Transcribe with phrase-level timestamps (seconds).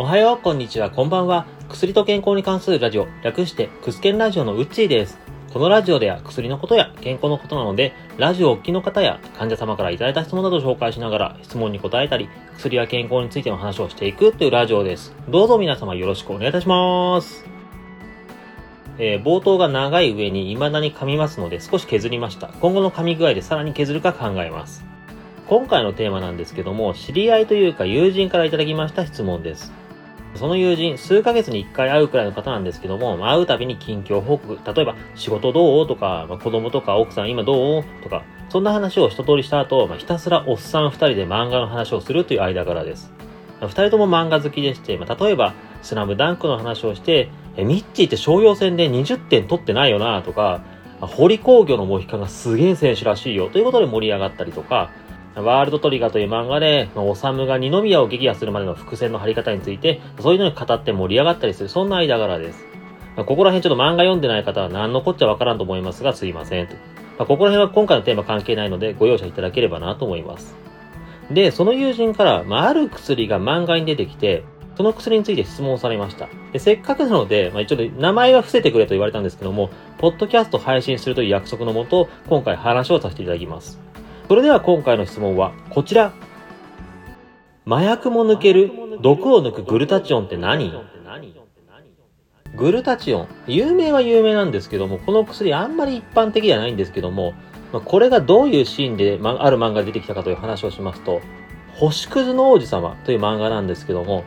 [0.00, 1.44] おはよう、こんにちは、こんばんは。
[1.68, 5.18] 薬と健康に関するラジオ、略して、クスケンラジオのうっちーです。
[5.52, 15.14] このラジオでは薬のことや健康のことなので、ラジオをお聞きの方や患者様からいただいた質問などを紹介しながら質問に答えたり、薬や健康についての話をしていくというラジオです。
[15.28, 17.44] どうぞ皆様よろしくお願いいたします。
[18.96, 22.48] えー、冒頭が長い上に未だに噛みますので少し削りました。
[22.62, 24.82] 今後の噛み具合でさらに削るか考えます。
[25.46, 29.78] 今回のテーマなんですけども、知り合いというか友人からいただきました質問です。
[30.36, 35.86] その友人、数ヶ月に1回会うくらいの方なんですけども、会うたびに近況報告、例えば仕事どう？
[35.86, 37.84] とか、まあ、子供とか奥さん今どう？
[38.02, 43.12] とか、そんな話を一通りした後、まあ、ひたすらおっさん2人で漫画の話をするという間柄です。
[43.60, 45.52] ま、2人とも漫画好きでして、まあ、例えば、
[45.82, 50.22] スラムダンクの話をして、え、ミッチーって商用戦で20点取ってないよな？
[50.22, 50.62] とか、
[51.00, 53.50] 堀工業のモヒカンがすげえ選手らしいよ？
[53.50, 54.90] ということで盛り上がったりとか、
[55.36, 62.64] ワールドトリガーという漫画でま、おさむが二宮を撃破するまでの伏線の張り方について、そういうのに語って盛り上がったりする、そんな間柄です。
[63.16, 66.64] まあ、ここら辺ちょっと漫画読んでない方は何のこっちゃわからんと思いますが、すいません。
[67.18, 70.56] まあ、ここら辺は今回のテーマ関係ないので、ご容赦いただければなと思います。
[71.30, 74.42] で、その友人から、まあ、ある薬が漫画に出てきて、
[74.76, 76.28] その薬について質問されました。
[76.52, 83.89] でせっかくなので、まあ、一応名前は伏せてくれと言われたんですけども、ポッドキャスト配信するという約束のもと、今回話をさせていただきます。
[84.30, 86.12] それでは今回の質問はこちら。
[87.66, 88.70] 麻薬も抜ける
[89.02, 90.72] 毒を抜くグルタチオンって何？
[92.56, 93.28] グルタチオン。
[93.48, 97.34] 有名は有名なんですけども、この薬あんまり一般的ではないんですけども、
[97.72, 101.20] これがどういうシーンで、ま、ある漫画が出てきたかという話をしますと、
[101.74, 104.22] 星屑の王子様という漫画なんですけども、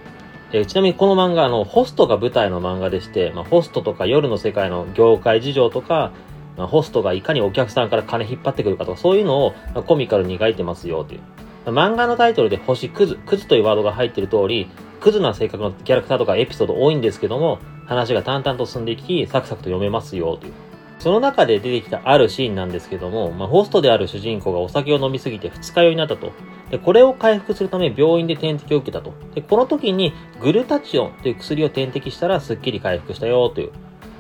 [0.51, 6.11] え、ちなみにこの漫画、あの、ホストが舞台の漫画でして、まあ、ホストとか夜の世界の業界事情とか、
[6.57, 9.53] ホストがいかにお客さんから金引っ張ってくるかとか、そういうのを
[9.85, 11.21] コミカルに描いてますよという。
[11.65, 20.53] 漫画のタイトルで星クズ、クズというワードが入っている通り、クズな性格のキャラクターとかエピソード多いんですけども、話が淡々と進んでいき、サクサクと読めますよという。
[20.99, 26.31] その中で出てきたあるシーンなんですけども、まあ、ホストである主人公がお酒を飲みすぎて二日酔いになったと。
[26.71, 29.13] で、これを回復するため病院で点滴を受けたと。
[29.35, 33.71] で、この時にグルタチオンという薬を点滴したらスッキリ回復したよという。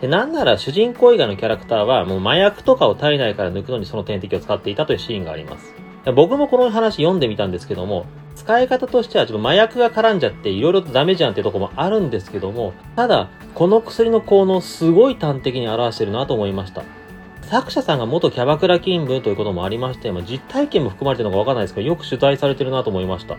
[0.03, 5.73] で、なんなら主人公以外のキャラクターはもう麻薬とかを体内から抜くのにその点滴を使っていたというシーンがあります。
[6.13, 8.05] 僕もこの話読んでみたんですけども、
[8.35, 16.83] 使い方としてはちょっと麻薬が絡んじゃって色々とダメじゃんってとこもあるんですけども、ただ、この薬の効能すごい端的に表してるなと思いました。
[17.43, 23.37] 作者さんが元キャバクラ勤務ということもありまして、まあ、実体験も含まれてるのかわかんないですけど、よく取材されてるなと思いました。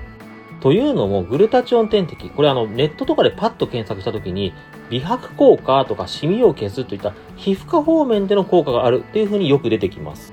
[0.65, 4.55] というのも、グルタチオン点滴、これあの、ネットとかでパッと検索したときに、
[4.89, 10.33] 美白効果とかシミを消すといった皮膚科方面での効果があるっていう風によく出てきます。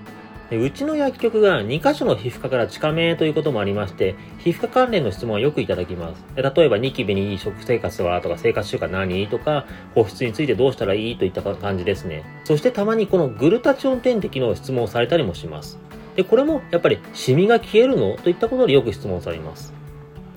[0.49, 6.23] うちの薬局が2箇所の皮膚科から近めということもありまして、皮膚科関連の質問はよくいただきます。
[6.37, 9.65] 例えば、ニキビにいい食生活はとか、生活習慣何とか、
[9.95, 12.23] 保湿についてどうしたらいいといった感じですね。
[12.45, 15.77] そしてたまにこのグルタチオン点滴の質問をされたりもします。
[16.15, 19.80] で、これもやっぱりシミが消えるのといったことでよく質問されます。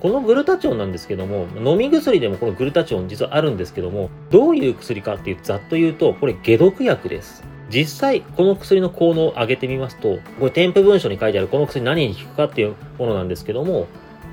[0.04, 7.42] このグルタチオンなんですけども、飲み薬でもこのグルタチオン実はあるんですけども、どういう薬かっていうざっと言うと、これ解毒薬です。
[7.70, 13.87] 実際、この薬の効能を上げてみますと、これ添付文書に書いてあるこの薬何に効くかっていうものなんですけども、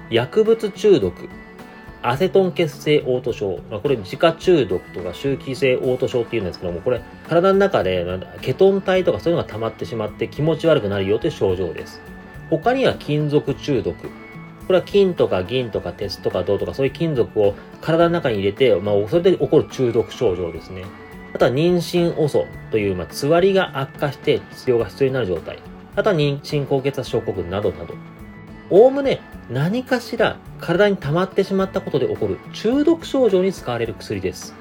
[0.09, 1.29] 薬物中毒、
[2.01, 6.99] アセトン血性嘔吐症、まあ、これ自家中毒とか周期性嘔吐症っていうんですけども、これ
[7.29, 8.05] 体の中で
[8.41, 12.01] ケトン体とかそういうのが溜まってしまって気持ち悪くなるよという症状です。
[12.49, 13.95] 他には金属中毒、
[14.67, 20.85] これは金とか銀とか鉄とか銅とかそういう金属を体の中に入れて、まあ、それで起こる中毒症状ですね。
[21.33, 25.59] あとは妊娠遅という、まあ、つわりが悪化して治療が必要になる状態。
[25.95, 27.95] あとは妊娠高血圧症候群などなど。
[28.69, 34.55] おおむね何かしら体に溜まってしまったことで起こる中毒症状に使われる薬です。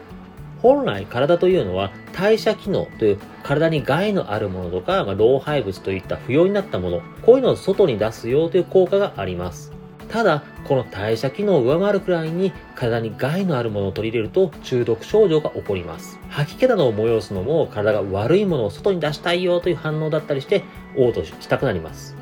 [0.62, 9.72] 本来体というのは代謝機能という体に害のあるものとか、まあ、老廃物といった不要になったもの、こういうのを外に出すよという効果があります。
[10.10, 16.18] ただ、この代謝機能を上回るくらいに体に害のあるものを取り入れると中毒症状が起こります。
[16.28, 20.64] 吐き気などを催すのも体が悪いものを外に出したいよという反応だったりして
[20.96, 22.16] 嘔吐したくなります。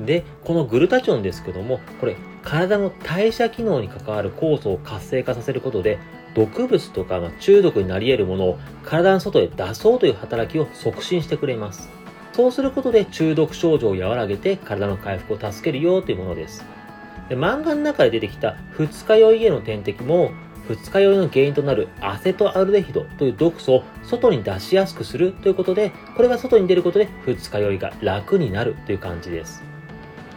[0.00, 5.98] で、このグルタチオンですけども、これ体の代謝機能に関わる酵素を活性化させることで
[6.34, 11.88] 毒物とか中毒になり得るものを体の外へ出そうという働きを促進してくれます。
[12.34, 16.64] そうすることで中毒症状を和らげて体の回復を助けるよというものです。
[17.28, 20.30] で漫画の中で出てきた二日酔いへの点滴も
[20.68, 29.62] 二日酔いの原因となるアセトアルデヒドという毒素を外に出しやすくするということで、これが外に出ることで二日酔いが楽になるという感じです。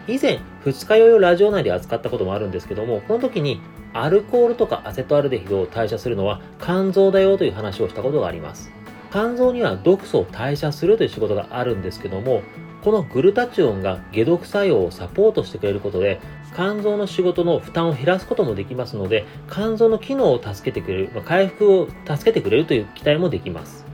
[0.08, 3.60] 以前、二日酔いをラジオ内で扱ったこともあるんですけども、この時に
[3.94, 8.72] アルコールとかアセトアルデヒドを代謝するのは肝臓だよという話をしたことがあります。
[9.12, 12.44] 肝臓には毒素を代謝するという仕事があるんですけども、
[12.84, 16.20] このグルタチオンが解毒作用をサポートしてくれることで、
[16.56, 23.86] 肝臓の仕事の負担を減らすこともできますので、肝臓の機能を助けてくれる、回復を助けてくれるという期待もできます。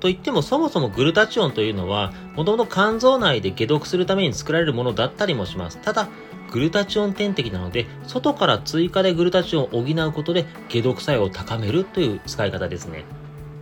[0.00, 5.78] といってもそもそもグルタチオンというのは、もともと肝臓内で解毒するために作られるものだったりもします。
[5.78, 6.08] ただ、
[6.52, 13.04] グルタチオン点滴なので、外から追加でグルタチオンを補うことで解毒作用を高めるという使い方ですね。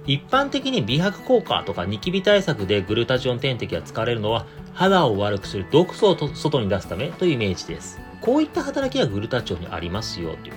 [0.07, 8.01] 一般的に美白効果とかニキビ対策でグルタチオン点滴が使われるのは肌を悪くする毒素を外に出すためというイメージです。
[8.21, 10.55] こういった働きがグルタチオンにありますよという。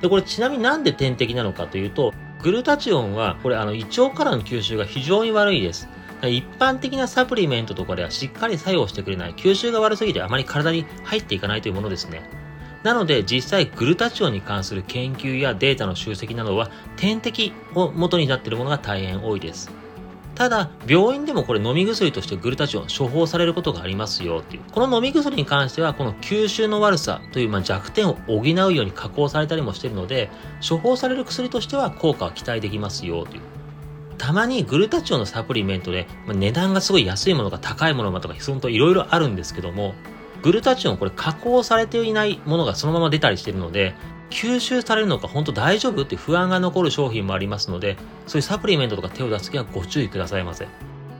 [0.00, 2.12] で、これちなみになんで点滴なのかというと、
[2.42, 5.88] グルタチオンは、これあの胃腸からの吸収が非常に悪いです。
[6.22, 12.22] 一般的なサプリメントとかではしっかり作用してくれない、吸収が悪すぎてあまり体に入っていかないというものですね。
[12.82, 19.70] なので実際グルタチオンに関する研究やデータの集積などは点滴を元になっているものが大変多いです。
[20.40, 24.62] ただ、病院でもこれ飲み薬としてグルタチオン処方されることがありますよっていう。
[24.72, 30.30] この飲み薬に関しては、この吸収の悪さというま弱点を補うように加工されたりもしているので、
[30.66, 33.42] 処方される薬としては効果は期待できますよという。
[34.16, 39.94] たまにグルタチオンのサプリメントで、ま値段がすごい安いものが高いものとか、そのといろいろあるんですけども、
[40.42, 43.94] グルタチオンこれ加工されていないものがそのまま出たりしてるので、
[44.30, 47.96] 吸収されるのか本当大丈夫って不安が残る商品もありますので、
[48.26, 50.68] そういうサプリメントとか手を出すときはご注意くださいませ。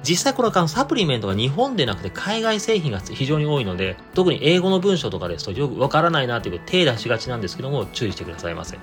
[0.02, 8.78] 実際このサプリメントが日本でなくて海外製品が非常に多いので、特に英語の文章とかですとよくわからないなという手出しがちなんですけども、注意してくださいませ。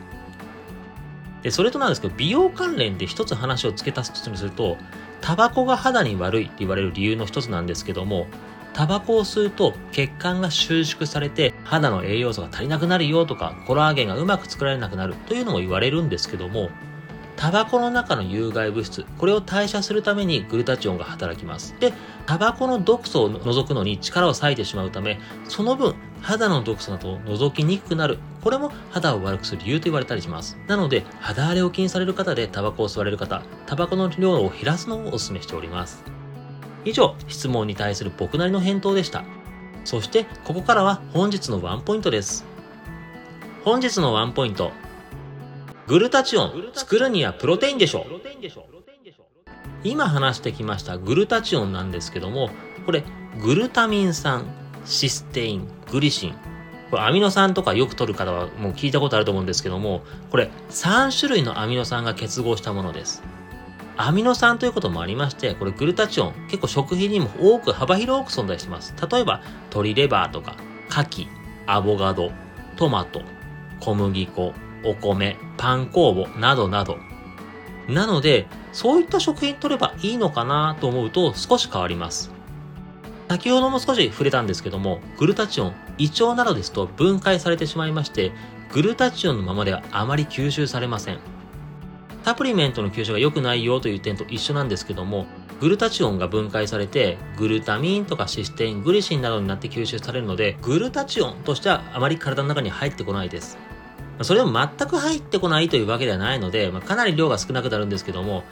[1.42, 4.78] で、それとなんですけど、美容関連で一つ話を付け足すとすると、
[5.22, 8.28] タバコが肌に悪いって言われる理由の一つなんですけども、
[8.74, 16.70] タバコを吸うと血管が収縮されて肌の栄養素が足りなくなるよとかコラーゲンがうまく作られなくなるというのも言われるんですけども
[17.38, 21.76] タバコの中の有害物質、これを代謝するためにグルタチオンが働きます。
[21.80, 21.94] で、
[22.26, 28.18] タバコの毒素を除くのに力を割いてしまうため、その分、肌の毒素などを除きにくくなる。
[28.44, 30.58] これも肌を悪くする理由と言われたりします。
[30.68, 36.17] なので、肌荒れを気にされる方でタバコを吸われる方、タバコの量を減らすのをお勧めしております。
[36.86, 39.24] 以上、質問に対する僕なりの返答でした。
[39.86, 42.46] そして、ここからは本日のワンポイントです。
[43.64, 44.72] 本日のワンポイント。
[45.88, 48.06] グルタチオン、作るにはプロテインでしょ。
[49.84, 52.50] 今話してきましたグルタチオンなんですけども、
[52.86, 53.04] これ、
[53.42, 54.46] グルタミン酸、
[54.86, 56.36] システイン、グリシン。
[56.90, 60.02] これアミノ酸とかよく取る方はもう聞いたことあると思うんですけども、
[60.32, 63.22] これ3種類のアミノ酸が結合したものです。
[63.98, 68.94] アミノ酸ということもありまして、これグルタチオン、結構食品にも多く、幅広く存在してます。
[69.12, 70.56] 例えば、鶏レバーとか、
[70.90, 71.28] 牡蠣、
[71.66, 72.32] アボカド、
[72.78, 73.22] トマト、
[73.80, 74.54] 小麦粉、
[74.84, 76.98] お米、パン酵母などなど。
[77.90, 82.32] なので、そういった食品取ればいいのかなと思うと少し変わります。
[83.30, 88.32] 先ほども少し触れたんですけども、グルタチオン、胃腸などですと分解されてしまいまして、
[88.72, 91.37] グルタチオンのままではあまり吸収されません。
[92.28, 95.28] サプリメントの吸収が良くないよという点と一緒なんですけども、
[95.62, 103.58] グルタチオンが分解されて、グルタミンとかシステイン、グリシンなどになって吸収されるので、グルタチオンとしてはあまり体の中に入ってこないです。
[104.24, 108.44] それも全く入ってこないというわけではないので、まあ、かなり量が少なくなるんですけども、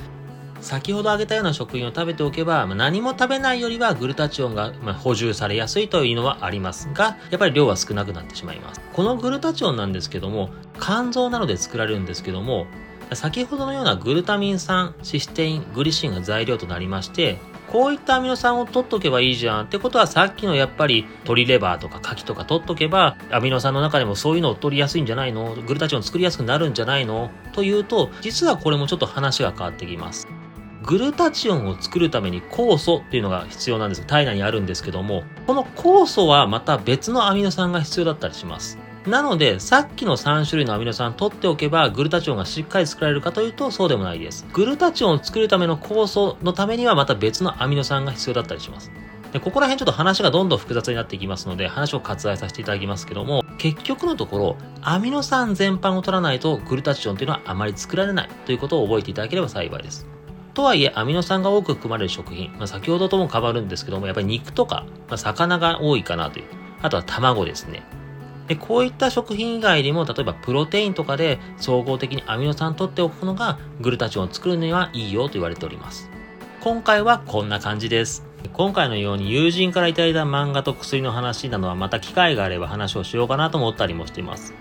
[0.62, 8.80] 先ほど挙げたような食品を食べておけば、まあ、何も食べないよりはグルタチオンが、ま補充されやすいというのはありますが、やっぱり量は少なくなってしまいます。
[8.94, 12.68] このグルタチオンなんですけども、肝臓などで作られるんですけども、
[13.14, 17.38] 先ほどのようなグルタミン酸、システイン、グリシンが材料となりまして、
[17.72, 25.56] こういったアミノ酸を取っとけばいいじゃんってことはさっきのやっぱり鶏レバーとか牡蠣とか取っとけばアミノ酸の中でもそういうのを取りやすいんじゃないの？
[25.56, 27.32] グルタチオン作りやすくなるんじゃないの？
[27.54, 30.28] というと実はこれもちょっと話が変わってきます。
[30.84, 34.06] グルタチオンを作るために酵素っていうのが必要なんです。
[34.06, 38.78] 体内にあるんですけどもこの酵素はまた別のアミノ酸が必要だったりします。
[39.08, 44.48] なので、さっきの3種類のアミノ酸取っておけば、グルタチオンがしっかり作られるかというと、そうでもないです。
[44.52, 48.92] グルタチオンを作るための酵素のためには、また別のアミノ酸が必要だったりします。
[49.32, 60.08] で、ここら辺ちょっと話がどんどん複雑になっていきますので、話を割愛させていただきますけども、結局のところ、アミノ酸全般を取らないと、グルタチオンというのはあまり作られないということを覚えていただければ幸いです。
[60.56, 66.46] とはいえ、アミノ酸が多く含まれる食品、まあ、先ほどとも変わるんですけども、やっぱり肉とか、まあ、魚が多いかなという。
[66.82, 67.84] あとは卵ですね。
[68.48, 76.10] で、こういった食品以外にも、例えばプロテインとかで総合的にアミノ酸取っておくのがグルタチオンを作るにはいいよと言われております。
[76.62, 78.26] 今回はこんな感じです。
[78.54, 84.54] 今回のように友人からいただいた漫画と薬の話などはまた機会があれば話をしようかなと思ったりもしています。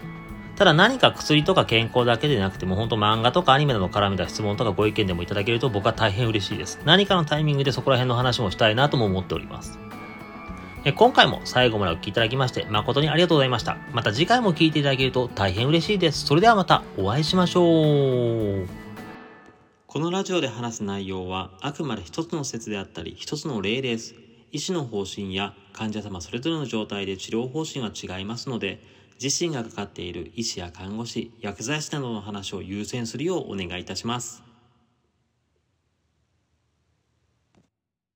[0.57, 6.81] ただ何か薬とか健康だけでなくても本当漫画とかアニメなど絡めた質問とかご意見でもいただけると僕は大変嬉しいです。
[6.85, 9.79] 何かのタイミングでそこら辺の話もしたいなとも思っております。
[10.93, 13.79] 今回も最後までお聴きいただきまして誠にありがとうございました。
[13.93, 16.27] また次回も聴いていただけると大変嬉しいです。
[16.27, 18.69] それではまたお会いしましょう。
[19.87, 24.15] このラジオで話す内容はあくまで一つの説であったり一つの例です。
[24.53, 28.83] 医師の方針や患者様それぞれの状態で治療方針は違いますので、
[29.23, 34.43] 自身がかかっている医師や看護師、薬剤師などの話を優先するようお願いいたします。